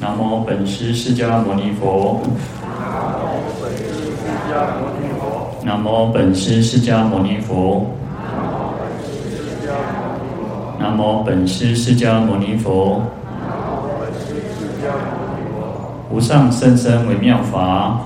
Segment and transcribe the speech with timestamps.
[0.00, 2.22] 南无本师释迦牟尼佛。
[5.62, 7.86] 南无本师释迦牟尼佛。
[10.78, 13.02] 南无本师释迦牟尼佛。
[16.10, 18.00] 无上甚深微妙法。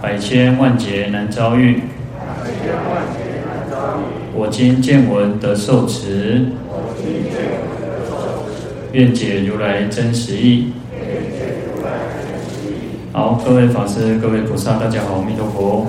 [0.00, 1.82] 百千万劫难遭遇。
[4.32, 6.46] 我今见闻得受持。
[8.92, 10.72] 愿解如来真实义。
[13.12, 15.86] 好，各位法师、各位菩萨，大家好，阿弥陀佛。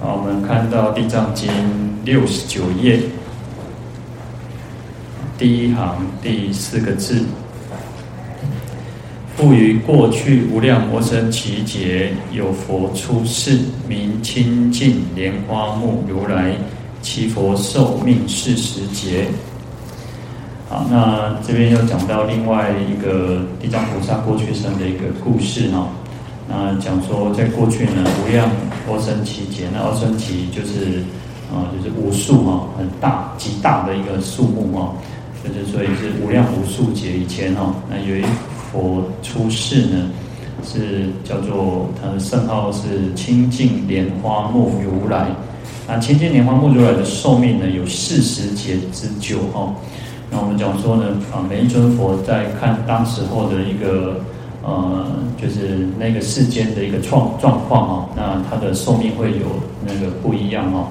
[0.00, 1.50] 好，我们看到《地藏经》
[2.04, 3.00] 六十九页，
[5.36, 7.24] 第一行第四个字：
[9.36, 16.54] 复于过去无量无生期劫，有佛出世，名清净莲花目如来，
[17.02, 19.26] 其佛寿命四十劫。
[20.70, 25.88] 好，那这边又讲到另外一个地藏菩萨过去生的一个故事哈。
[26.48, 28.48] 那讲说在过去呢，无量
[28.86, 31.02] 多生期间，那多生期就是
[31.52, 34.94] 啊，就是无数哈，很大极大的一个数目哈，
[35.42, 37.74] 就是所以是无量无数劫以前哈。
[37.90, 38.24] 那有一
[38.70, 40.08] 佛出世呢，
[40.62, 45.26] 是叫做他的圣号是清净莲花目如来。
[45.88, 49.74] 那清净莲花目如来的寿命呢，有四十劫之久哈。
[50.30, 54.14] 那我们讲说呢，啊，每一尊佛在看当时候的一个，
[54.62, 55.04] 呃，
[55.36, 59.46] 就是那个世间的一个状状况哈，那他的寿命会有
[59.84, 60.88] 那个不一样哈，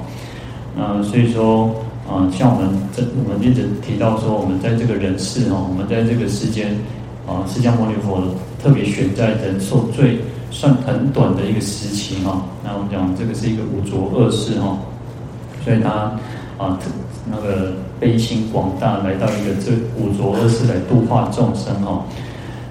[0.76, 1.74] 那所以说，
[2.06, 6.76] 啊，像我们这我们一直提到说，我们在这个人世哈，我们在这个世间，
[7.26, 8.22] 啊，释迦牟尼佛
[8.62, 10.20] 特别选在人寿最
[10.52, 14.78] 算很短的一个时期哈，那我们讲这个是一个五浊恶世哈，
[15.64, 16.12] 所以他
[16.60, 16.78] 啊。
[17.32, 22.04] 那个悲心广大，来到一个这五浊恶世来度化众生哈。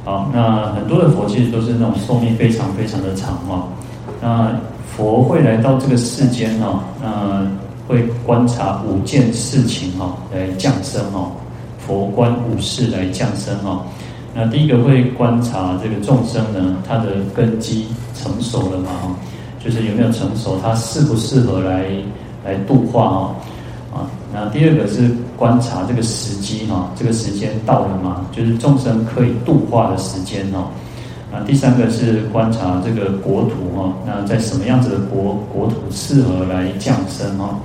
[0.05, 3.69] 好，那很多的佛其实都是那种寿命非常非常的长哈。
[4.21, 4.51] 那
[4.97, 7.47] 佛会来到这个世间哈，那
[7.87, 11.31] 会观察五件事情哈，来降生哈。
[11.87, 13.85] 佛观五事来降生哈。
[14.35, 18.91] 那第一个会观察这个众生呢，他的根基成熟了吗？
[19.63, 21.85] 就是有没有成熟，他适不适合来
[22.45, 23.35] 来度化哦
[23.99, 24.07] 哈？
[24.33, 28.27] 那第二个是观察这个时机哈，这个时间到了吗？
[28.31, 30.71] 就是众生可以度化的时间哈。
[31.31, 37.59] 那第三个是观察这个国土哈，那在什么样子的国国土适合来降生哈？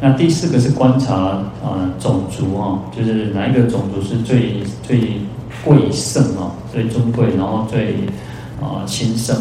[0.00, 5.20] 那第四个是观察啊种族哈，就是哪一个种族是最最
[5.64, 7.94] 贵盛啊，最尊贵，然后最
[8.60, 9.36] 啊兴盛。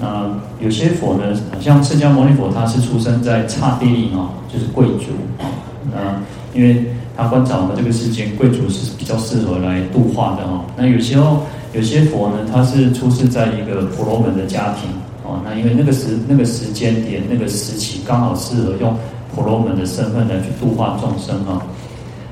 [0.00, 5.06] 那有些佛呢，像释迦牟尼佛，他是出生在刹帝利哦，就是贵族
[5.42, 5.50] 啊。
[5.90, 6.84] 那因为
[7.16, 10.64] 他观察我们这个世间，贵族是比较适合来度化的哈。
[10.76, 11.42] 那有时候
[11.72, 14.88] 有些佛呢，他是出世在一个婆罗门的家庭
[15.24, 15.40] 哦。
[15.44, 18.96] 那因为那个时那个时间点那个时期刚好适合用
[19.34, 21.60] 婆罗门的身份来去度化众生哦。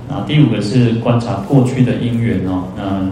[0.09, 2.63] 那第五个是观察过去的因缘哦。
[2.77, 3.05] 那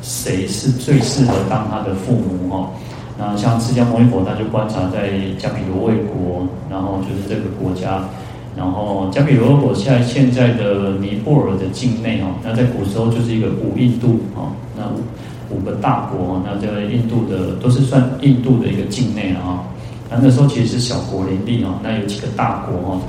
[0.00, 2.70] 谁是最适合当他的父母哦？
[3.18, 8.04] 那像释迦牟尼佛，他就观察在迦毗罗卫国，然后就是这个国家，
[8.54, 14.82] 然后迦毗罗卫国现在现在的尼泊尔的境内哦，那在古时候就是一个五印度哦，那
[15.48, 19.64] 五个大国，那这个印度的都是算印度的一个境内了啊。
[20.10, 23.00] 那那时候其实是小国林立哦，那有几个大国哈。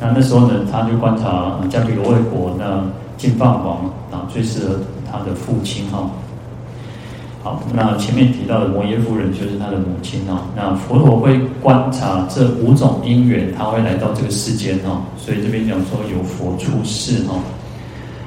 [0.00, 2.84] 那那时候呢，他就观察迦毗罗卫国，那
[3.16, 6.10] 金饭王啊最适合他的父亲哈。
[7.46, 10.50] 好，那前面提到的摩耶夫人就是他的母亲哦。
[10.56, 15.02] 那佛陀会观察这五种因缘，他会来到这个世间哦。
[15.16, 17.38] 所以这边讲说有佛出世哦。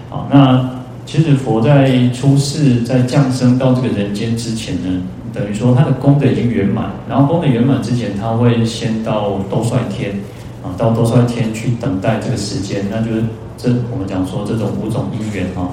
[0.09, 0.69] 好，那
[1.05, 5.01] 其实佛在出世、在降生到这个人间之前呢，
[5.33, 6.89] 等于说他的功德已经圆满。
[7.09, 10.17] 然后功德圆满之前，他会先到兜率天
[10.63, 12.85] 啊，到兜率天去等待这个时间。
[12.89, 13.23] 那就是
[13.57, 15.69] 这我们讲说这种五种因缘哈。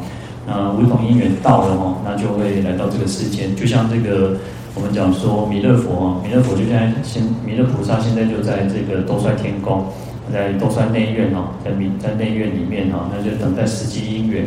[0.46, 3.54] 那五种因缘到了哈，那就会来到这个世间。
[3.56, 4.36] 就像这个
[4.76, 9.84] 我们讲说弥勒佛啊，弥勒佛就在现弥勒菩萨现在就在这个兜率天宫，
[10.32, 14.46] 在兜率内院哦，在弥在内院里面哈，那就等待时机因缘。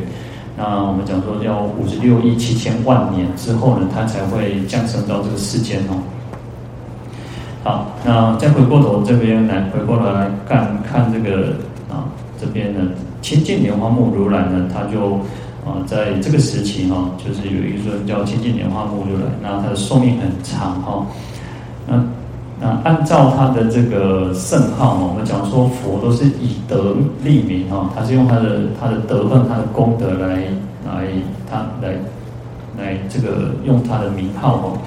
[0.56, 6.00] 那我们讲说要五十六亿七千万年之后呢，他才会降生到这个世间哦。
[7.62, 11.56] 好，那再回过头这边来，回过头来看看这个
[11.90, 12.08] 啊，
[12.40, 12.80] 这边呢，
[13.22, 15.20] 清净莲花目如来呢，他就。
[15.70, 21.06] 啊，在这个时期哈，就是有一尊叫清净莲花目如来，那他的寿命很长哈。
[21.88, 22.04] 那
[22.60, 30.44] 那按照他的这个圣号哦，我们讲说佛都是以德立名哈，他是用他的他的德行、他的功德来
[30.86, 31.08] 来
[31.50, 31.94] 他来
[32.78, 34.78] 来这个用他的名号哦，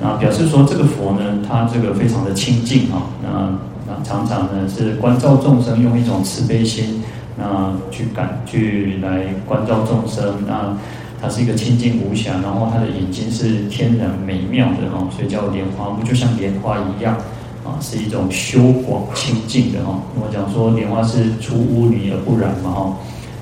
[0.00, 3.52] 那表示说这个佛呢，他这个非常的清净哈，那
[3.86, 7.02] 那常常呢是关照众生，用一种慈悲心，
[7.36, 10.76] 那去感去来关照众生那。
[11.18, 17.16] 它是一个清净无瑕，然后它的眼睛是天然美妙的哈，所以叫莲花目，就像莲花一样
[17.64, 19.98] 啊，是一种修广清净的哈。
[20.14, 22.96] 我讲说莲花是出污泥而不染嘛哈，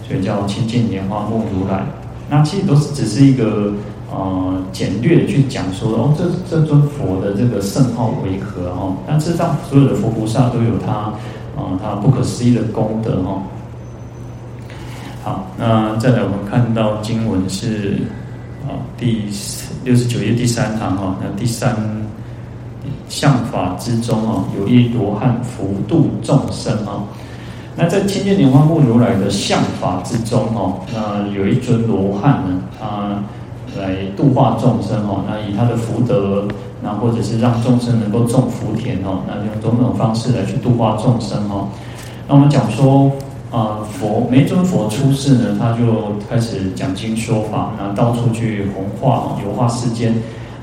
[0.07, 1.85] 所以叫清净莲花目如来。
[2.31, 3.75] 那其实都是只是一个
[4.09, 8.95] 呃简略的去讲说哦，这这尊佛的这个圣号为何哈？
[9.05, 10.93] 但事实上所有的佛菩萨都有他
[11.61, 13.43] 啊，他不可思议的功德哈。
[15.25, 17.97] 好，那再来我们看到经文是
[18.69, 19.25] 啊第
[19.83, 21.75] 六十九页第三行哈，那第三
[23.09, 27.01] 相法之中哦，有一罗汉福度众生啊。
[27.75, 33.23] 那在清净莲花目如来的相法之中哦，那有一尊罗汉呢，他
[33.81, 36.47] 来度化众生哦，那以他的福德，
[36.83, 41.69] 那或者是让众生能够种福田哦，那用种种方式来去度化众生哦。
[42.29, 43.11] 那我们讲说。
[43.55, 50.13] 啊，佛每尊佛出世呢，他就开始讲经说法，然后到处去弘化、游化世间。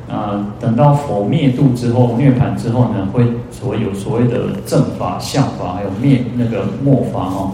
[0.10, 7.52] 啊，等到佛灭度之后，涅槃之后呢，会所谓有所谓的正法、相法，还有灭那个末法哦。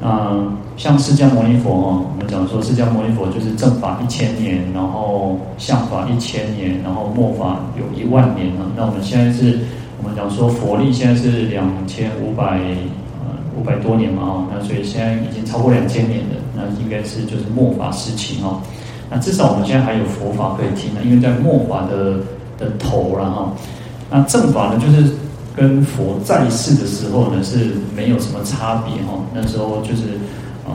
[0.00, 8.70] 啊，像释迦牟尼佛哦，我们讲说释迦牟尼佛就是正法一千年，然后相法一千年，然后末法有一万年了。
[8.76, 9.58] 那我们现在是，
[10.00, 12.60] 我们讲说佛历现在是两千五百。
[13.58, 18.60] 五百多年嘛，哈，那所以现在已经超过两千年了，那应该是就是末法时期哈。
[19.10, 22.14] 那至少我们现在还有佛法可以听呢，因为在末法的
[22.58, 23.52] 的头了哈。
[24.10, 25.12] 那正法呢，就是
[25.54, 29.18] 跟佛在世的时候呢是没有什么差别哈。
[29.34, 30.02] 那时候就是
[30.66, 30.72] 呃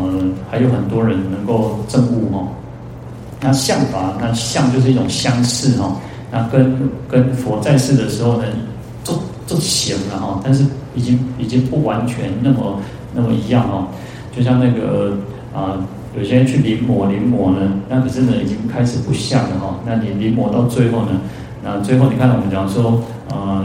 [0.51, 2.47] 还有很多人能够证悟哈。
[3.41, 5.95] 那相法，那相就是一种相似哈。
[6.31, 8.43] 那跟跟佛在世的时候呢，
[9.03, 9.13] 都
[9.47, 10.63] 都行了哈，但是。
[10.97, 12.79] 已经已经不完全那么
[13.13, 13.87] 那么一样哦，
[14.35, 15.15] 就像那个
[15.53, 15.83] 啊、呃，
[16.17, 19.79] 有些人去临摹临摹呢，那可是呢已经开始不像了哈。
[19.85, 21.21] 那你临摹到最后呢，
[21.63, 23.63] 那最后你看我们讲说，呃，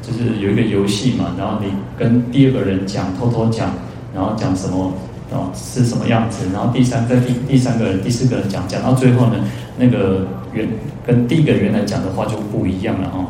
[0.00, 3.70] 就是有一个游戏嘛，然后你跟第二个人讲，偷偷讲，
[4.14, 4.92] 然后讲什么
[5.32, 9.34] 哦是什么样子，然后第三个第第三个人、第四个人讲，讲到最后呢，
[9.76, 10.68] 那个原
[11.04, 13.26] 跟第一个原来讲的话就不一样了哈。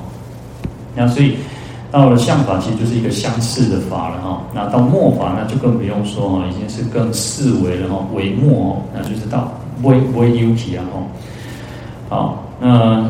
[0.95, 1.37] 那所以。
[1.91, 4.43] 到了相法，其实就是一个相似的法了哈。
[4.55, 9.51] 那到末法，那就更不用说哈，已经是更四维了哈，为末，那就是到
[9.83, 11.01] 微微有体啊哈。
[12.11, 13.09] 好，那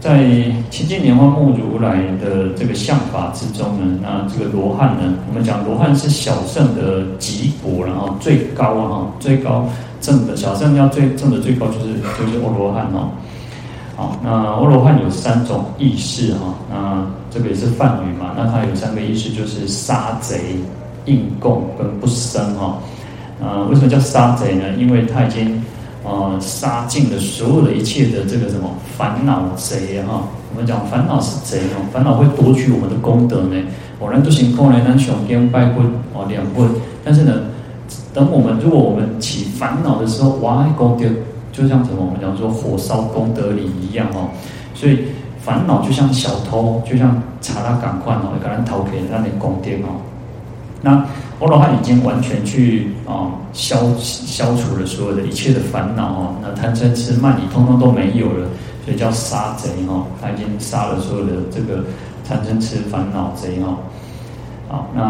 [0.00, 0.24] 在
[0.70, 9.68] 清净莲花目如来的这个相法之中呢，那这个罗汉呢，我们讲罗汉是小圣的极果然后最高啊哈，最高
[10.00, 13.08] 证的小圣要最证的最高就是就是阿罗汉哈。
[14.00, 20.56] 好，那阿罗汉有三种意识哈，那这个也是梵语嘛，那它有三个意识，就是杀贼、
[21.04, 22.78] 应供跟不生哈。
[23.42, 24.64] 啊，为什么叫杀贼呢？
[24.78, 25.62] 因为他已经
[26.02, 30.22] 呃杀尽了所有的一切的这个什么烦恼贼哈。
[30.50, 33.62] 我们讲烦恼是贼哦，烦恼会夺取我们的功德呢。
[33.98, 36.66] 我们都行功呢，那雄根拜棍哦两棍，
[37.04, 37.34] 但是呢，
[38.14, 41.04] 等我们如果我们起烦恼的时候，哇，功德。
[41.52, 44.28] 就像什么我们讲说火烧功德林一样哦，
[44.74, 45.04] 所以
[45.40, 50.00] 烦恼就像小偷，就像查他赶快哦，赶紧逃给那里宫殿哦。
[50.82, 50.92] 那
[51.40, 58.48] 阿罗汉已经完全去啊消消除了所有的一切的烦恼哦，那贪嗔痴慢疑通通都没有了，
[58.84, 61.84] 所以叫杀贼哈，他已经杀了所有的这个
[62.26, 63.76] 贪嗔痴烦恼贼哈。
[64.70, 65.02] 好，那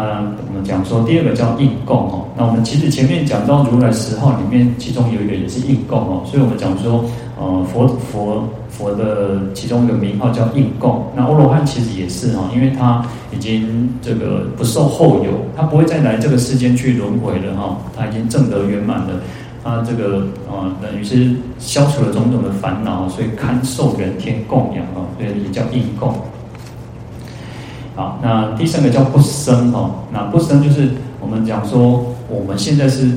[0.47, 2.25] 我们讲说第二个叫应供哦。
[2.35, 6.23] 那我们其实前面讲到如来十号里面，其中有一个也是应供哦。
[6.25, 7.05] 所以我们讲说，
[7.39, 11.05] 呃，佛佛佛的其中一个名号叫应供。
[11.15, 17.77] 那阿罗汉其实也是哈，因为他已经这个不受后有，他不会再来这个世间去轮回了哈。
[17.95, 19.09] 他已经证得圆满了，
[19.63, 26.11] 他这个呃等于是消除了种种的烦恼，所以堪受人天供养啊，所以也叫应供。
[28.01, 30.89] 好，那第三个叫不生哦，那不生就是
[31.19, 33.11] 我们讲说，我们现在是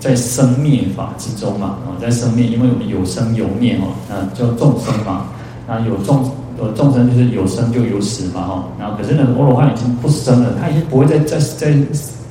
[0.00, 5.26] 在生灭法之中嘛，啊，在生灭，因为我们有生有灭哦，那叫众生嘛，
[5.68, 6.28] 那有众
[6.58, 11.72] 呃众生就是有生就有死嘛哈，然后可是呢，阿罗汉已经不生了，他已经不会再再再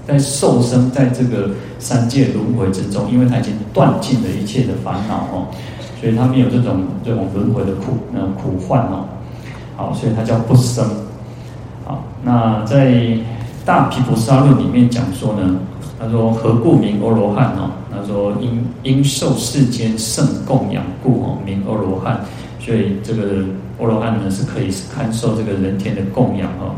[0.06, 1.50] 再受生在这个
[1.80, 5.48] 三界轮回之中，因为他已经断尽了一切的烦恼哦，
[6.02, 9.06] 所以他没有这种这种轮回的苦呃苦患哦，
[9.78, 10.86] 好，所以他叫不生。
[11.86, 12.92] 好，那在
[13.64, 15.56] 《大毗婆沙论》里面讲说呢，
[16.00, 17.70] 他说何故名阿罗汉哦？
[17.92, 22.20] 他说因因受世间圣供养故哦，名阿罗汉。
[22.60, 23.46] 所以这个
[23.80, 26.74] 阿罗汉呢是可以看受这个人天的供养哦。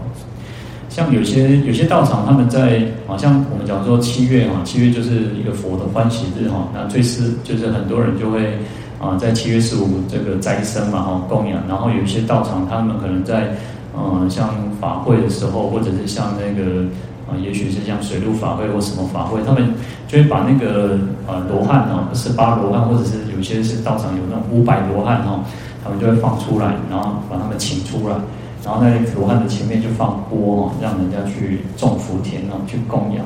[0.90, 8.58] 像有些有些道场，他们在好像我们讲说七月哈，七月就是一个佛的欢喜日哈，那最是就是很多人就会
[9.00, 13.56] 啊在七月十五这个斋生嘛哈供养，然后有一些道场，他们可能在
[13.98, 14.50] 嗯像
[14.80, 16.84] 法会的时候，或者是像那个
[17.27, 19.74] 啊，也许是像水陆法会或什么法会，他们
[20.08, 25.39] 就会把那个呃罗汉哦，十八罗汉，或者是有些是道场有那种五百罗汉哈，
[25.84, 28.16] 他们就会放出来，然后把他们请出来。
[28.63, 33.25] 然后在罗汉的前面就放钵哦，让人家去种福田哦，去供养，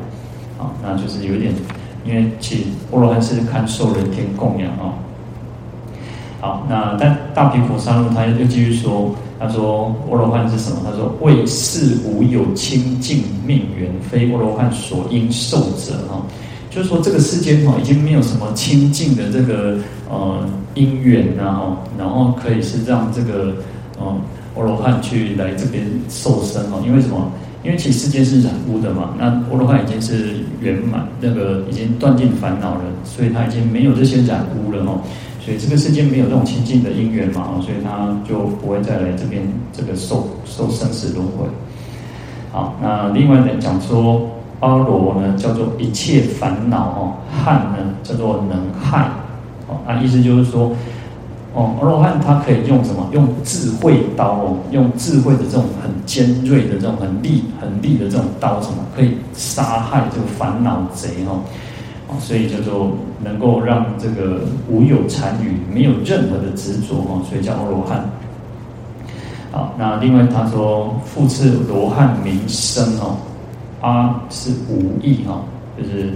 [0.60, 1.52] 啊，那就是有点，
[2.06, 4.94] 因为其实阿罗汉是看受人天供养哦。
[6.40, 10.78] 好，那但大毗婆沙论他又继续说，他说阿罗汉是什么？
[10.86, 16.22] 他说为世无有清净命缘，非阿罗汉所应受者哈，
[16.70, 19.78] 就是说这个世间哈已经没有什么清净的这个
[20.10, 23.56] 呃因缘然后，然后可以是让这个
[24.00, 24.22] 嗯。
[24.54, 27.32] 阿罗汉去来这边受身哦，因为什么？
[27.64, 29.16] 因为其实世间是染污的嘛。
[29.18, 35.00] 那阿罗汉已经是圆满，那个已经断尽烦恼了，所以他已经没有这些染污了哦。
[35.44, 39.42] 所以这个世间没有这种清净的因缘嘛，所以他就不会再来这边
[39.74, 41.46] 这个受受生死轮回。
[42.52, 44.30] 好，那另外呢讲说
[44.60, 49.10] 阿罗呢叫做一切烦恼哦，汉呢叫做能害
[49.68, 50.72] 哦，那意思就是说。
[51.54, 53.10] 哦，阿罗汉他可以用什么？
[53.12, 61.42] 用智慧刀哦，用智慧的这种很尖锐的这种很利、很利的这种刀，什么可以杀害这个烦恼贼哦。
[62.20, 62.92] 所以叫做
[63.24, 68.10] 能够让这个无有残余，没有任何的执着哦，所以叫阿罗汉。
[69.52, 73.18] 好，那另外他说复次罗汉名生哦，
[73.82, 75.42] 阿是无义哈，
[75.78, 76.14] 就是。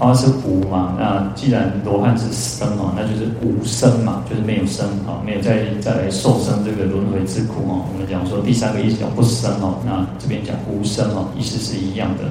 [0.00, 7.84] 阿是无嘛，那既然罗汉是生哦，那就是无生嘛，就是没有生啊，没有再再来受生这个轮回之苦哦。
[7.92, 12.24] 我们讲说第三个意思叫不生哦，那这边讲无生哦，意思是一样的，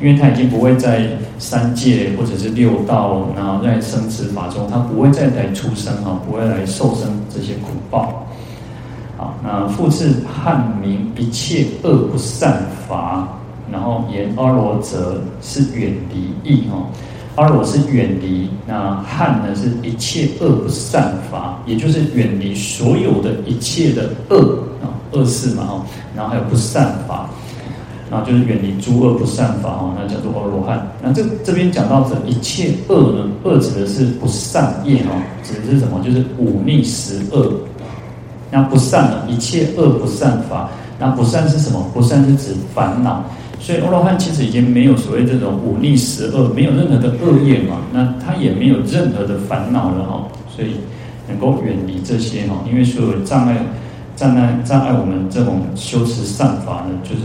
[0.00, 1.06] 因为他已经不会在
[1.38, 8.26] 三界或者是六道，然后在生死法中，他不会再来出生哈，不会来受生这些苦报。
[9.18, 13.28] 好，那复次汉民一切恶不善法，
[13.70, 16.78] 然后言阿罗者是远离义哈。
[17.36, 27.30] 阿罗是远离，那汉呢是一切恶不善法，也就是远离所有的一切的恶啊恶事嘛哈，然后还有不善法，
[28.10, 30.86] 然后就是远离诸恶不善法哦，那叫做阿罗汉。
[31.02, 36.00] 那这这边讲到的一切恶呢，恶指的是不善业哦，指的是什么？
[36.04, 37.52] 就是忤逆十恶。
[38.50, 40.68] 那不善呢，一切恶不善法，
[40.98, 41.88] 那不善是什么？
[41.94, 43.24] 不善是指烦恼。
[43.60, 50.70] 所以阿罗汉其实已经没有所谓这种五逆十恶，没有任何的恶业嘛，那他也没有任何的烦恼了哈，所以
[51.28, 53.58] 能够远离这些哈，因为所有障碍、
[54.16, 57.22] 障碍、障碍我们这种修持善法呢，就是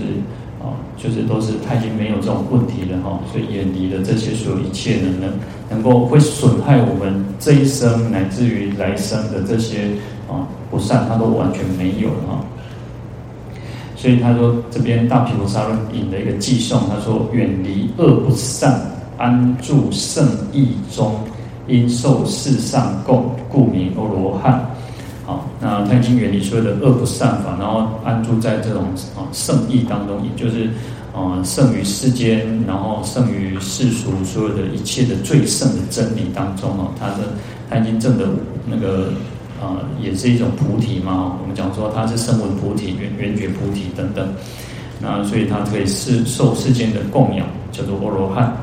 [0.61, 5.31] 啊，就是都是他已经没有这种问题了哈，所以远离了这些所有一切呢，能
[5.69, 9.87] 能够会损害我们这一生乃至于来生的这些
[10.27, 12.43] 啊不善，他都完全没有了哈。
[14.05, 18.79] 所以他说，这边大毗婆沙论引的一个偈颂，他说：远离恶不善，
[19.17, 21.15] 安住圣义中，
[21.67, 24.63] 因受世上供，故名阿罗汉。
[25.25, 28.83] 好，那他已经远离所有的恶不善法，然后安住在这种
[29.17, 30.69] 啊圣意当中，也就是
[31.11, 37.33] 啊胜于世间，然后胜于世俗所有的一切的最胜的真理当中哦，他的
[37.71, 38.27] 他已经证得
[38.69, 39.09] 那个。
[39.65, 41.37] 啊，也是一种菩提嘛。
[41.41, 44.27] 我们讲说它是声闻菩提、缘缘觉菩提等等。
[45.01, 48.55] 那所以它可以是受世间的供养，叫做阿罗汉。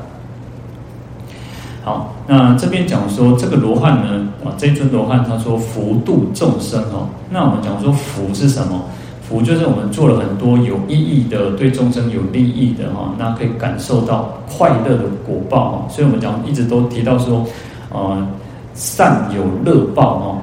[1.83, 7.09] 好，那这边讲说这个罗汉呢，啊，这尊罗汉他说福度众生哦。
[7.29, 8.81] 那我们讲说福是什么？
[9.21, 15.87] 福就是我们做了很多有意义的、对众生有利益的哈，那可以感受到快乐的果报哈。
[15.89, 17.45] 所以我们讲一直都提到说，
[17.89, 18.27] 呃，
[18.73, 20.41] 善有乐报哈。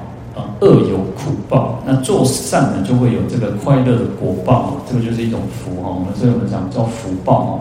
[0.61, 5.89] 恶有苦报，那做善呢，就会有这个快乐的果报，这个就是一种福哈。
[5.89, 7.59] 我们所以我们讲叫福报哈。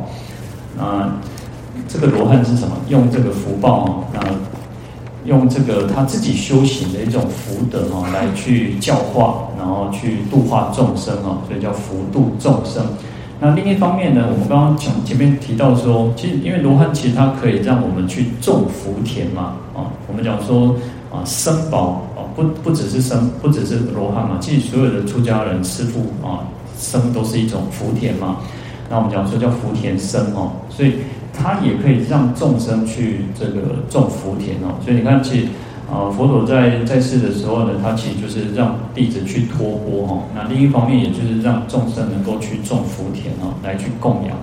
[0.76, 1.10] 那
[1.88, 2.76] 这个罗汉是什么？
[2.88, 4.20] 用这个福报哈，那
[5.24, 12.84] 用这个他自己修行的一种福德哈，来去教化，然后去度化众生哈，所以叫福度众生。
[13.40, 20.76] 那另一方面呢，我们刚刚讲前面提到说，其实因为罗汉其实它可以让我们去种福田嘛，啊，我们讲说
[21.10, 22.02] 啊，生宝。
[22.40, 28.38] 不不只是生，不只是罗汉嘛，其实所有的出家人师父啊，生都是一种福田嘛。
[28.88, 30.94] 那我们讲说叫福田生哦，所以
[31.34, 34.74] 他也可以让众生去这个种福田哦。
[34.82, 35.46] 所以你看，其实
[35.92, 40.22] 啊，佛陀在在世的时候呢，他其实就是让弟子去托钵哦。
[40.34, 44.36] 那另一方面，也就是让众生能够去种福田哦，来去供养。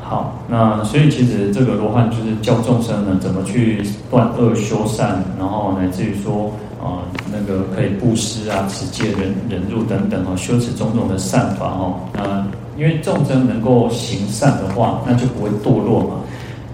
[0.00, 6.52] 好，那所以其实这个罗汉就是教众生呢，怎么去断恶修善，然后乃至于说
[6.84, 12.46] 啊，那个可以布施啊、持戒、忍忍辱等等哦，修持种种的善法哦，那。
[12.76, 16.16] 因为众生能够行善的话，那就不会堕落嘛。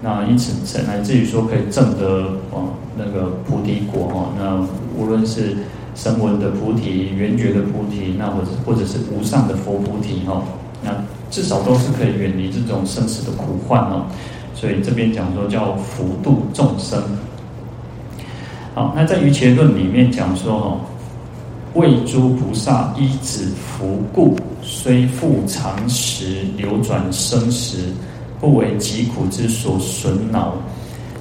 [0.01, 4.33] 那因此，乃至于说可以证得哦那个菩提果哦。
[4.35, 4.57] 那
[4.99, 5.55] 无论是
[5.93, 10.41] 声闻的菩提、缘觉的菩提，那或者或者是无上的佛菩提哦，
[10.83, 10.89] 那
[11.29, 14.07] 至少都是可以远离这种生死的苦患哦。
[14.55, 16.99] 所以这边讲说叫福度众生。
[18.73, 20.79] 好，那在瑜伽论里面讲说哦。
[21.73, 27.77] 为诸菩萨依止福故，虽复常时流转生死，
[28.41, 30.53] 不为疾苦之所损恼。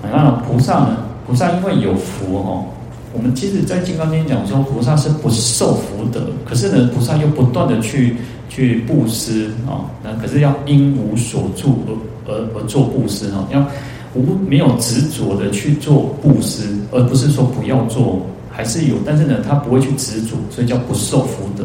[0.03, 0.97] 你看菩萨呢？
[1.25, 2.65] 菩萨因为有福哦。
[3.13, 8.17] 我们其实，在《金刚经》讲说，菩萨是不受福德，可是呢，菩萨又不断的去
[8.49, 9.87] 去布施啊。
[10.03, 13.65] 那可是要因无所住而而而做布施哦，要
[14.15, 18.27] 无没有执着的去做布施，而不是说不要做。
[18.53, 21.65] 还是有，但是呢，他不会去执着，所以叫不受福德。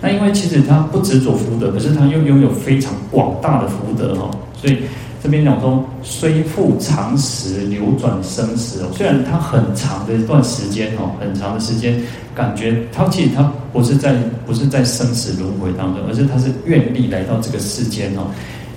[0.00, 4.30] 那因为其实他不执着福德，可是他又拥有非常广大的福德哈。
[4.54, 4.76] 所以
[5.22, 12.00] 这边讲说，虽复常时流转生死哦，虽然他很长的一段时间哦，很长的时间，
[12.34, 14.14] 感觉他其实他不是在
[14.46, 18.30] 不是在生死轮回当中，而是他是愿力来到这个世间哦，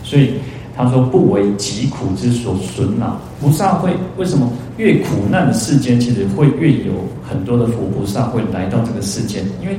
[0.04, 0.32] 所以。
[0.76, 6.94] 他说：“不为疾苦之所损恼，菩萨会为什么越苦难的世间，其实会越有
[7.28, 9.44] 很多的佛菩萨会来到这个世间？
[9.62, 9.76] 因为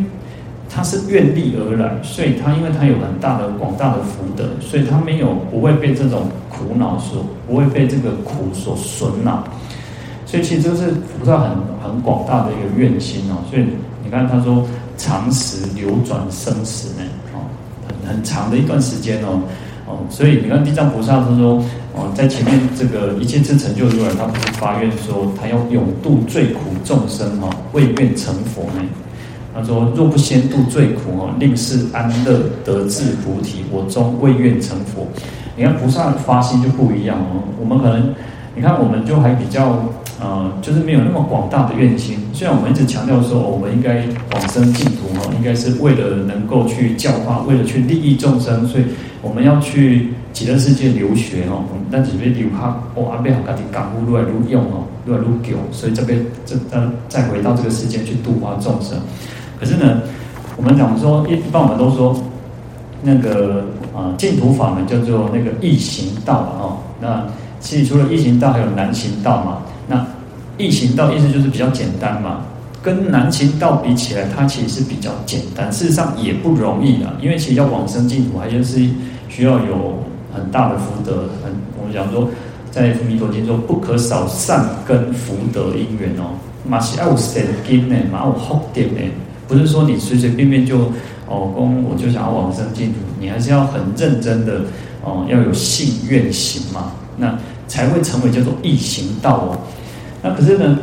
[0.69, 9.43] 他是愿力而来，所以他因为他有很大的广大的福德，所以他没有不会被这种苦恼所不会被这个苦所损恼。
[10.27, 11.51] 所以其实这是菩萨很
[11.83, 13.43] 很广大的一个愿心哦。
[13.51, 13.65] 所以
[14.05, 14.67] 你看他说
[14.99, 17.49] 常时流转生死呢，哦，
[17.89, 19.41] 很很长的一段时间哦。”
[19.87, 21.63] 哦，所以你看地藏菩萨他说，
[21.95, 28.83] 哦，在前面这个一切之成就如来，他不是发愿说，他要永度最苦众生哈，未愿成佛呢。
[29.55, 35.07] 他说，若不先度最苦哦，令是安乐得至菩提，我终未愿成佛。
[35.57, 38.15] 你看菩萨的发心就不一样哦，我们可能，
[38.55, 39.77] 你看我们就还比较。
[40.21, 42.17] 呃，就是没有那么广大的愿心。
[42.33, 48.85] 虽然我们一直强调说，我们应该往生净土哈，应该是为了能够去教化，为了去利益众生，所以
[49.21, 51.65] 我们要去极乐世界留学哦。
[51.91, 58.97] 但只是留下哦，阿贝好家己感悟，越来越用哦，越来越久，所以这边这呃再回到这个世界去度化众生。
[59.59, 60.03] 可是呢，
[60.57, 62.17] 我们讲说一般我们都说
[63.03, 66.79] 那个啊净土法门叫做那个易行道哦。
[67.01, 67.27] 那
[67.63, 69.63] 其实除了易行道，还有难行道嘛。
[69.89, 70.05] 那
[70.59, 72.43] 易行道意思就是比较简单嘛，
[72.83, 75.71] 跟难行道比起来，它其实是比较简单。
[75.73, 78.87] 事实上也不容易啊，因为其实要往生净土，还就是
[79.29, 79.99] 需要有
[80.35, 81.29] 很大的福德。
[81.43, 82.29] 很我们讲说，
[82.71, 86.35] 在《弥陀经》说，不可少善根福德因缘哦，
[86.69, 89.01] 马西要有善根呢，马有福德呢，
[89.49, 90.79] 不是说你随随便便就
[91.29, 94.61] 哦，公我就想要往生净土，你还是要很认真的
[95.03, 99.57] 哦，要有信愿行嘛，那才会成为叫做易行道哦。
[100.21, 100.77] 那可是呢，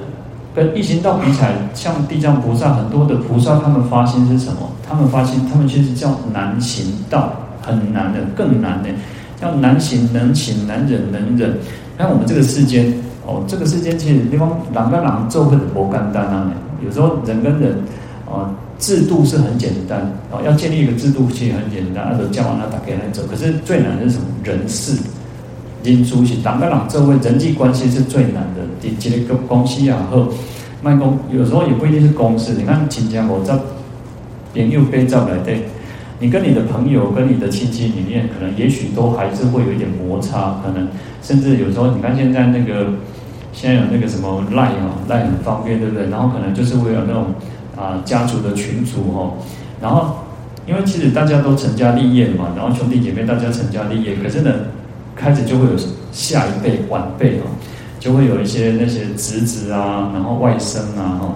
[0.56, 4.71] 跟易行道比起来，像地藏菩萨很多的菩萨，他们发心是什么？
[4.88, 8.89] 他们发心，他们其实叫难行道，很难的，更难的，
[9.39, 11.54] 叫难行能行，难忍能忍。
[11.97, 12.91] 那我们这个世间
[13.25, 16.49] 哦，这个世间其实地方人跟人做会不干单啊。
[16.84, 17.75] 有时候人跟人
[18.25, 18.49] 哦，
[18.80, 19.99] 制度是很简单
[20.32, 23.21] 哦，要建立一个制度其实很简单，那都叫完了打给来走。
[23.30, 24.23] 可是最难的是什么？
[24.43, 24.97] 人事。
[25.84, 28.62] 因出席，两个人这位人际关系是最难的。
[28.82, 30.28] 第几个公司也好，
[30.82, 32.54] 卖公有时候也不一定是公司。
[32.58, 33.58] 你看亲家我在
[34.54, 35.63] 朋友被召来对，
[36.20, 40.88] 你跟你的朋友跟你的亲戚里面，可能也许都还是会有一点摩擦，可能
[41.22, 42.88] 甚至有时候你看现在那个
[43.54, 46.10] 现在有那个什么 Line 哦，Line 很方便，对不对？
[46.10, 47.28] 然后可能就是会有那种
[47.78, 49.34] 啊家族的群组哦，
[49.82, 50.26] 然后
[50.68, 54.52] 因为其实大家都成家立业嘛，然后兄弟姐妹大家成家立业，可是呢。
[55.19, 55.71] 开始就会有
[56.12, 57.43] 下一辈晚辈哦，
[57.99, 61.36] 就会有一些那些侄子啊，然后外甥啊哈，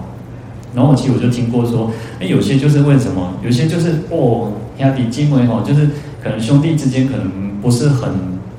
[0.73, 3.33] 然后其实我就听过说，哎，有些就是为什么？
[3.43, 5.87] 有些就是哦，兄弟姐妹哦，就是
[6.23, 7.29] 可能兄弟之间可能
[7.61, 8.09] 不是很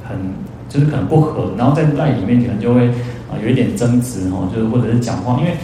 [0.06, 0.16] 很，
[0.68, 2.88] 就是可能不合，然后在赖里面可能就会
[3.30, 5.56] 啊有一点争执哦，就是或者是讲话，因为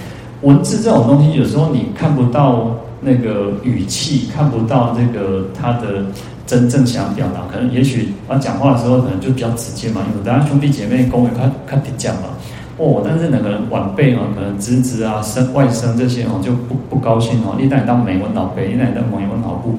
[0.43, 6.05] 文字这种东西有时候你看不到那个语气，看不到这个他的
[6.47, 7.43] 真正想表达。
[7.51, 10.03] 可能也许他讲话的时候，可能就比较直接嘛。
[10.11, 12.29] 因为大家兄弟姐妹跟我看看讲嘛，
[12.77, 17.57] 哦，但是那个晚辈啊，可能侄子啊、甥外甥这些哦，就不不高兴哦。
[17.59, 19.77] 一旦当美文老辈，一旦当美文老部，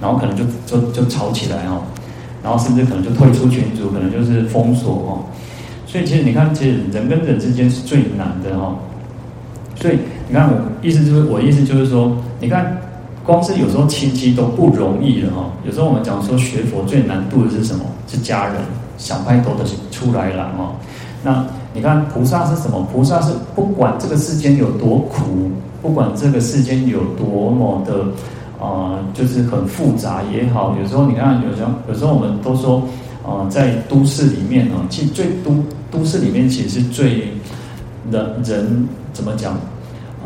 [0.00, 1.82] 然后可能就就就吵起来哦。
[2.42, 5.10] 然后甚至可能就退出群组，可能就是封锁哦。
[5.84, 8.76] 所以其实你看，其实人跟人之间是最难的哦。
[9.74, 12.76] 所以你看，我意思就是，我意思就是说，你看，
[13.24, 15.50] 光是有时候亲戚都不容易了哈。
[15.64, 17.84] 有时候我们讲说学佛最难度的是什么？
[18.06, 18.56] 是家人，
[18.98, 20.72] 想拍头的是出来了哈。
[21.22, 21.44] 那
[21.74, 22.86] 你看菩萨是什么？
[22.92, 25.50] 菩萨是不管这个世间有多苦，
[25.82, 28.04] 不管这个世间有多么的。
[28.58, 32.82] 啊、呃，就是很复杂也好，有时候你看，有时候有时候我们都说，
[33.22, 35.54] 啊、在都市里面呢，其实最都
[35.90, 37.28] 都市里面其实最
[38.10, 39.58] 人人怎么讲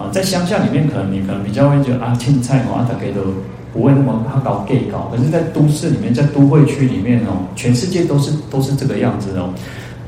[0.00, 3.20] 啊、在乡下里面可能你可能比较会觉得啊，青菜哦，啊，大概都
[3.70, 9.52] 不会那么他搞 gay 搞，可是，在都市里面，在都会区里面哦，全世界都是都是这个样子哦，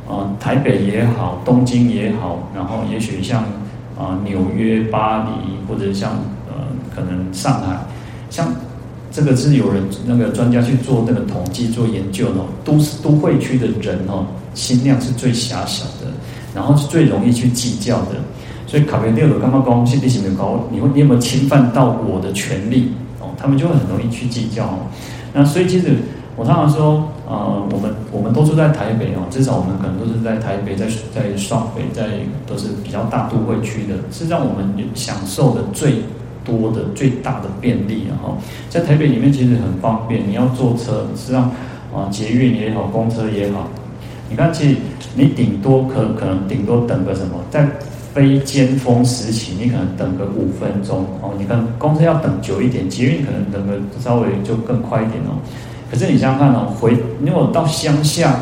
[0.09, 3.43] 啊、台北也好，东京也好，然后也许像
[3.99, 5.31] 啊、纽约、巴黎，
[5.69, 6.13] 或者像
[6.49, 7.77] 呃可能上海。
[8.31, 8.51] 像
[9.13, 14.25] 这个是有人那个专家去做那个统计做研究哦，都市都会区的人哦，
[14.55, 16.11] 心量是最狭小的，
[16.55, 18.17] 然后是最容易去计较的。
[18.73, 23.29] 所以卡梅利尔刚刚讲，心地性没有高，你会你有没有侵犯到我的权利哦？
[23.37, 24.79] 他们就会很容易去计较。
[25.35, 25.91] 那所以其实
[26.37, 35.97] 我常常说，呃，我们我们都住在台北哦，至少我们可能都是在台北，在在双北，在都是比较大都会区的，是让我们享受的最。
[36.45, 38.37] 多的最大的便利，然后
[38.69, 40.29] 在台北里面其实很方便。
[40.29, 41.43] 你要坐车，实际上
[41.95, 43.69] 啊，捷运也好，公车也好，
[44.29, 44.77] 你看，其实
[45.15, 47.69] 你顶多可可能顶多等个什么，在
[48.15, 51.31] 非尖峰时期，你可能等个五分钟哦。
[51.39, 55.41] 你看公车要等久一点，捷运可能等个稍微就更快一点哦。
[55.91, 58.35] 可是你想想看哦，回如果到乡下，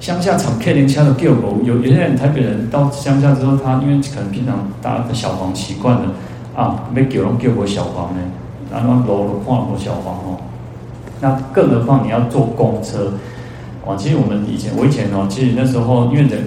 [0.00, 6.12] 乡下厂 K 零车的旧楼，有有些人台北人到乡下之后，他因为可能平常搭个小黄习惯了。
[6.54, 8.20] 啊，没叫人叫过小黄呢，
[8.70, 10.38] 然后楼都换过小黄哦。
[11.20, 13.12] 那更何况你要坐公车，
[13.84, 16.44] 哦，其实我们以前，我以前哦，其实那时候因为人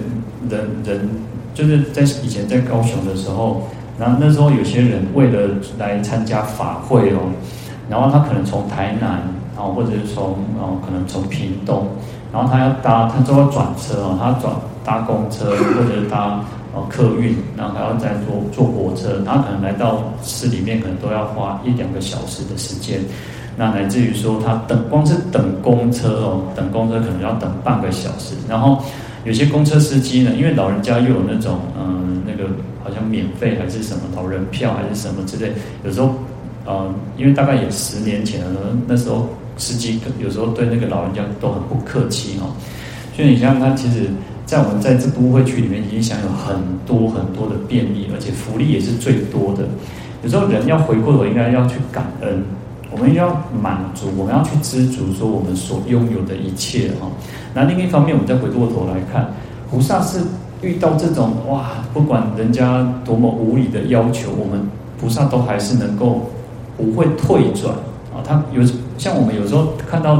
[0.48, 1.10] 人人
[1.58, 3.62] 就是在以前在高雄的时候，
[3.98, 7.18] 然后那时候有些人为了来参加法会哦，
[7.90, 9.20] 然后他可能从台南，
[9.56, 11.88] 然后或者是从哦，可能从屏东，
[12.32, 16.40] 然后他要搭，他都要转车哦，他转搭公车或者是搭。
[16.88, 23.00] 客运，然后还要再坐坐火车，他可能来到市里面，可能都要花一两个小时的时间。
[23.56, 28.36] 那乃至于说，他等光是等公车哦，等公车可能要等半个小时。
[28.48, 28.80] 然后
[29.28, 32.48] 有些公车司机呢，因为老人家又有那种嗯，那个
[32.82, 35.52] 好像免费还是什么老人票还是什么之类，
[35.84, 36.14] 有时候
[36.66, 42.56] 嗯，因为大概也十年前了，那时候司机有时候对那个老人家都很不客气哦。
[43.14, 44.08] 所以你想想看，其实。
[44.48, 49.68] 在我们在这都会区里面，已经享有很多很多的便利，而且福利也是最多的。
[50.22, 52.42] 有时候人要回过头，应该要去感恩，
[52.98, 53.28] 我们要
[53.62, 57.06] 满足，我们要去知足，说我们所拥有的一切哈。
[57.54, 59.32] 那另一方面，我们再回过头来看，
[59.70, 60.18] 菩萨是
[60.62, 64.68] 遇到这种哇，不管人家多么无理的要求，我们
[65.00, 66.28] 菩萨都还是能够
[66.76, 67.72] 不会退转
[68.12, 68.18] 啊。
[68.26, 68.60] 他有
[68.98, 70.14] 像我们有时候看到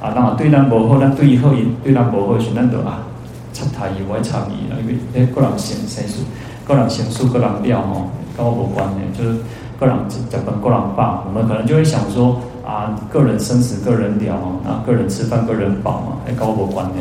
[0.00, 3.06] 啊，那对人不好，那对以后也对人不好，是那个啊。
[3.52, 6.24] 插台以外插伊啦，因为诶个人先先数，
[6.66, 9.38] 个人先数，个人料吼，跟我无关的，就是
[9.78, 11.24] 个人食饭，个人饱。
[11.26, 16.94] 我们可能就会想说啊，个人生死，个人了哦，那个人吃饭，个人饱嘛，诶跟我关的。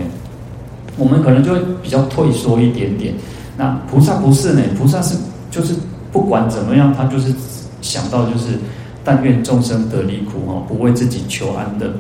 [0.98, 3.14] 我们可能就会比较退缩一点点。
[3.58, 5.16] 那菩萨不是呢，菩萨是
[5.50, 5.74] 就是
[6.12, 7.34] 不管怎么样，他就是
[7.82, 8.58] 想到就是
[9.04, 11.92] 但愿众生得离苦哦，不为自己求安乐。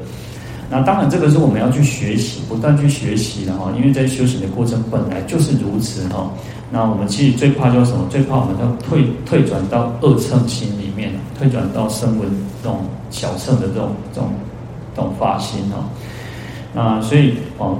[0.69, 3.71] 那当然，这个是我们要去学习，不断去学习的哈。
[3.77, 6.31] 因为在修行的过程本来就是如此哈。
[6.73, 8.07] 那我们其实最怕就是什么？
[8.09, 12.27] 最怕我们要退退转到恶乘心里面，退转到声闻
[12.63, 12.79] 这种
[13.11, 14.31] 小乘的这种这种
[14.95, 15.85] 这种发心哦。
[16.73, 17.77] 那所以哦，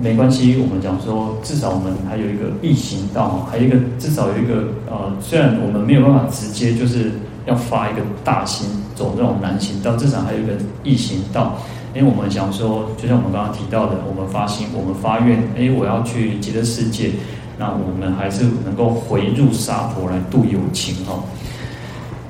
[0.00, 7.10] 没关系，我们讲说，至少我们还有一个易行道，还有一个至少有一个呃，虽然我们没有办法直接就是
[7.46, 10.52] 要发一个大心走这种难行道，至少还有一个
[10.84, 11.58] 易行道。
[11.96, 17.10] 因为我们想说，就像我们刚刚提到的，我们发心，我们发愿，哎，我要去极乐世界，
[17.58, 21.14] 那我们还是能够回入沙婆来度有情哈。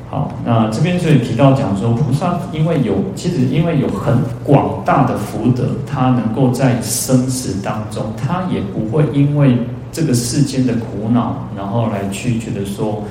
[0.09, 9.59] 好，那这边所以提到讲说，菩萨因为有，其实因为有很广大的福德，他能够在生死当中，他也不会因为
[9.91, 13.03] 这个世间的苦恼，然后来去觉得说，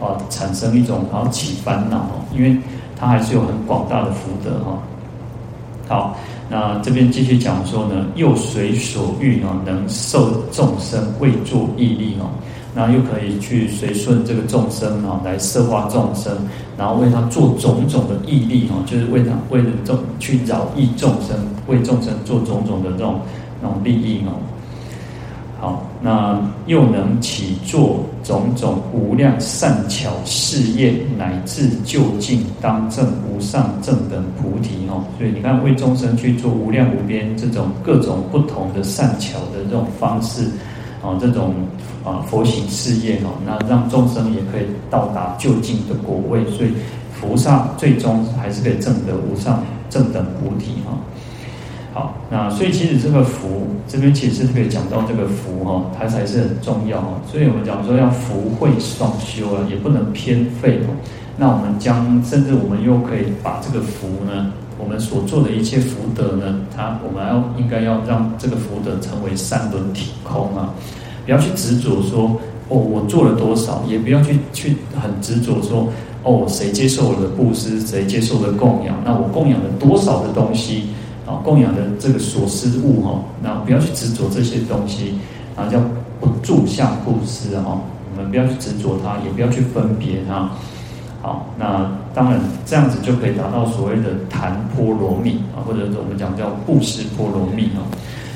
[0.00, 2.56] 啊产生一种然后起烦恼哦，因为
[2.96, 4.78] 他还是有很广大的福德哈。
[5.86, 6.16] 好，
[6.48, 12.30] 那这边继续讲说呢，又随所欲啊，能受众生为作义利哦。
[12.76, 16.36] 那又可以去随顺这个众生啊，来摄化众生，
[16.76, 21.36] 然后为他做种种的义利哦，就是为他为了众去饶益众生，
[21.68, 23.20] 为众生做种种的这种
[23.62, 24.34] 那种利益哦。
[25.60, 35.04] 好，那又能起作种种无量善巧事业，乃至究竟当证无上正等菩提哦。
[35.16, 40.48] 所以你看，为众生去做无量无边这种各种不同的善巧的这种方式。
[41.04, 41.54] 啊，这种
[42.02, 46.70] 啊佛行事业哈，那让众生也可以到达就近的果位，所以
[47.20, 50.96] 菩萨最终还是可以证得无上正等菩提哈。
[51.94, 57.22] 好，那所以其实这个福这边其实是可以讲到这个福哈，它才是很重要哈。
[57.30, 60.90] 所以我们讲说要福慧双修啊，也不能偏废哦。
[61.36, 70.74] 那我们将甚至我们又可以把这个福呢，我们所做的一切福德呢，它我们要应该要让这个福德成为三轮体空啊，
[71.24, 75.88] 不要去执着说哦，我做了多少，也不要去去很执着说
[76.24, 80.88] 哦，谁接受我的布施，谁接受的供养，那我供养了多少的东西
[81.26, 85.18] 啊，供养的这个所施物哈，那不要去执着这些东西
[85.56, 85.80] 啊，叫
[86.20, 90.50] 不住相布施哈，我们不要去执着它，也不要去分别它。
[91.22, 97.80] 好，那当然这样子就可以达到所谓的檀波罗蜜啊，或者我们讲叫布施波罗蜜啊。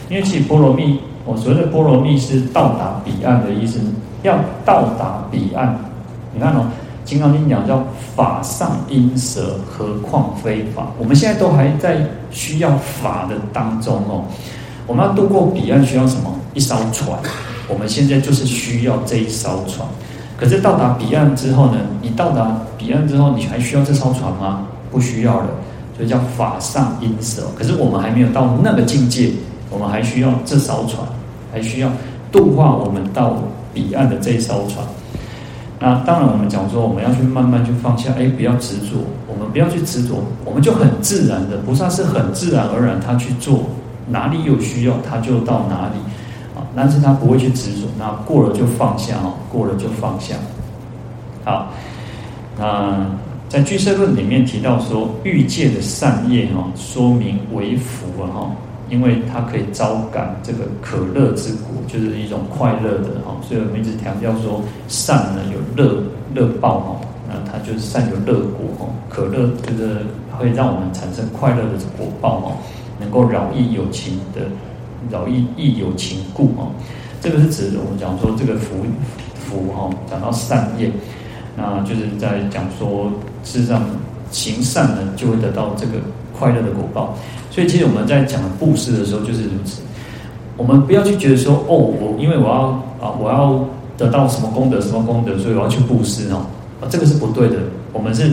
[0.08, 3.78] 因为其实波罗蜜，我所谓的波罗蜜是到达彼岸的意思，
[4.22, 5.78] 要到达彼岸。
[6.32, 6.60] 你看哦，
[7.08, 7.82] 《金刚经》讲叫
[8.14, 10.88] 法上因舍，何况非法？
[10.98, 14.22] 我们现在都还在需要法的当中哦。
[14.86, 16.30] 我们要渡过彼岸需要什么？
[16.52, 17.18] 一艘船。
[17.66, 19.88] 我们现在就是需要这一艘船。
[20.36, 21.78] 可是到达彼岸之后呢？
[22.02, 24.66] 你到达彼岸之后，你还需要这艘船吗？
[24.90, 25.46] 不需要了，
[25.96, 27.44] 所以叫法上因舍。
[27.56, 29.30] 可是我们还没有到那个境界，
[29.70, 31.02] 我们还需要这艘船，
[31.50, 31.90] 还需要
[32.30, 33.38] 度化我们到
[33.72, 34.84] 彼岸的这艘船。
[35.80, 43.60] 那当然，我们讲说我们要去慢慢去放下，哎，不要执着，我们不要去执着，我们就很自然的，菩萨是很自然而然，他去做
[44.08, 45.98] 哪里有需要，他就到哪里。
[46.54, 50.34] 啊但是他不会去执着，那过了就放下哦，过了就放下。
[51.44, 51.72] 好，
[52.58, 53.06] 那
[53.48, 58.50] 在俱舍论里面提到说，欲界的善业哈，说明为福啊哈，
[58.88, 66.02] 因为它可以招感这个可乐之果，就是一种快乐的哈，所以我们一直强调说，善呢有乐
[66.34, 69.96] 乐报哈，那它就是善有乐果哈，可乐就是
[70.38, 72.56] 会让我们产生快乐的果报哈，
[73.00, 74.42] 能够饶益有情的。
[75.10, 76.68] 饶益益有情故哦，
[77.20, 78.84] 这个是指我们讲说这个福
[79.36, 80.90] 福哈，讲到善业，
[81.56, 83.08] 那就是在讲说，
[83.44, 83.80] 事实上
[84.32, 85.92] 行善呢，就会得到这个
[86.38, 87.14] 快乐的果报。
[87.50, 89.80] 所以其实我们在讲布施的时候就是如此，
[90.56, 92.60] 我们不要去觉得说哦，我因为我要
[93.00, 93.64] 啊，我要
[93.96, 96.46] 得到什么功德什么功德，所以我要去布施哦，
[96.80, 97.56] 啊，这个是不对的。
[97.92, 98.32] 我们是。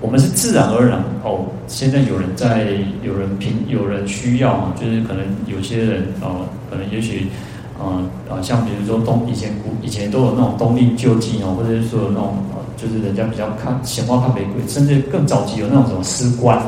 [0.00, 1.46] 我们是自然而然哦。
[1.66, 2.66] 现在有人在，
[3.02, 7.28] 有人凭，有人需要，就是可能有些人哦，可能也许，
[7.80, 12.36] 嗯啊，像比如说东以前古以前都有那种东令救济哦，或者是说有那种
[12.76, 16.60] 就是人家比较看显化看玫瑰，甚至更早期有那种什么丝官，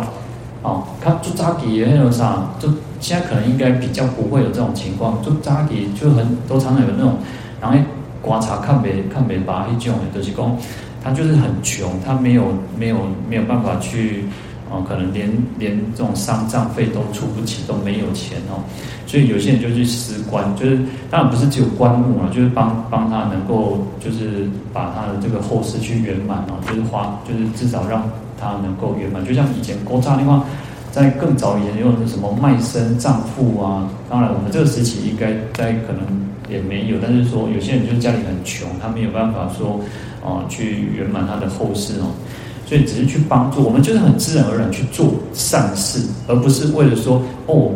[0.67, 7.15] 哦，他做扎给也很有啥，就现在可能应该比较不会有这种情况，做扎给就很都常常有那种，
[7.61, 7.79] 然后
[8.21, 10.57] 观察看没看没把一种的就是讲。
[11.05, 12.97] 他就是很穷，他没有没有
[13.31, 14.25] 没有办法去，
[14.69, 18.59] 哦，可能连连这种丧葬费都出不起，都没有钱哦，
[19.07, 28.03] 所以有些人就去施棺，就是当然不是只有棺木啊，就是帮帮他能够就是把他的这个后事去圆满哦，就是花就是至少让
[28.39, 30.45] 他能够圆满，就像以前国家的话，
[30.93, 36.03] 在更早以前用的什么卖身葬父啊，当然我们这个时期应该在可能
[36.49, 39.81] 也没有，但是说有些人就是家里很穷，他没有办法说。
[40.25, 42.11] 啊，去圆满他的后事哦，
[42.67, 47.71] 所以只是去帮助我们，就是很自然而然去做善事，而不是为了说哦，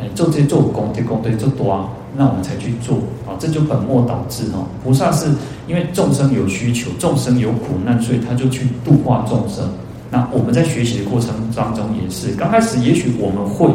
[0.00, 2.96] 哎，做这些做功德功德做多啊，那我们才去做
[3.26, 4.64] 啊，这就本末倒置哦。
[4.82, 5.26] 菩萨是
[5.68, 9.68] 因为众生有需求，众生有苦难，所以他就去度化众生。
[10.10, 13.66] 那我们在学习的过程当中也是，刚开始也许我们会，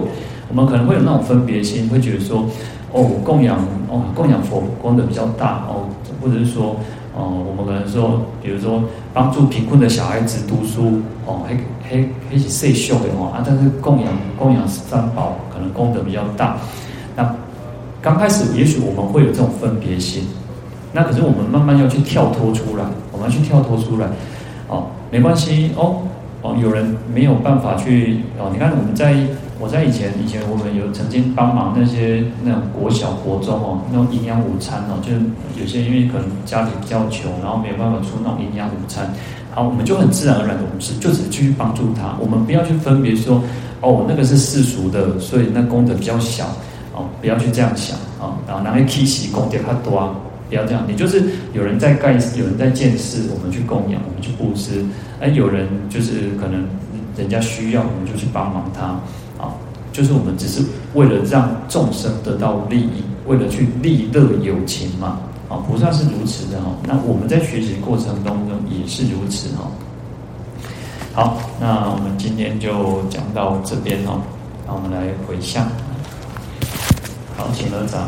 [0.50, 2.46] 我们可能会有那种分别心，会觉得说
[2.92, 3.58] 哦，供养
[3.90, 5.88] 哦，供养佛功德比较大哦，
[6.22, 6.76] 或者是说。
[7.18, 16.58] 哦，我们可能说，比如说帮助贫困的小孩子读书，哦，还还还是设秀的哦啊，但是供养供养三宝，可能功德比较大。
[17.16, 17.34] 那
[18.02, 20.28] 刚开始也许我们会有这种分别心，
[20.92, 24.08] 那可是我们慢慢要去跳脱出来，我们要去跳脱出来？
[24.68, 26.00] 哦，没关系哦，
[26.46, 28.52] 哦，有人没有办法去哦。
[28.54, 29.16] 你看我们在，
[29.60, 35.20] 我在以前以前我们有曾经帮忙那些那种国小国中哦，那种营养午餐哦，就是
[35.60, 39.12] 有些因为可能家里比较穷，然后没有办法出那种营养午餐，
[39.50, 43.42] 好，我们就很自然而然的，我们是就只去帮助他，我们不要去分别说
[43.82, 46.46] 哦，那个是世俗的，所以那功德比较小
[46.94, 50.14] 哦，不要去这样想啊，然后拿来提起功德很多。
[50.56, 54.86] 不要这样，你就是有人在盖，有人在建寺，我们去供养，我们去布施。
[55.20, 56.66] 哎，有人就是可能
[57.18, 58.86] 人家需要，我们就去帮忙他。
[59.38, 59.52] 啊，
[59.92, 60.64] 就是我们只是
[60.94, 65.20] 为了让众生得到利益，为了去利乐有情嘛。
[65.50, 66.72] 啊，菩萨是如此的哈。
[66.88, 69.70] 那我们在学习过程当中也是如此哈。
[71.12, 74.22] 好，那我们今天就讲到这边哦。
[74.66, 75.68] 那我们来回向。
[77.36, 78.08] 好，请合掌。